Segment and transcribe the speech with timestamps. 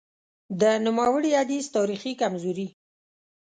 [0.61, 2.67] د نوموړي حدیث تاریخي کمزوري: